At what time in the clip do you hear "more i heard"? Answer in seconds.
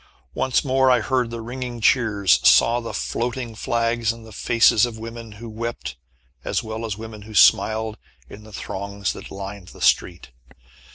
0.65-1.29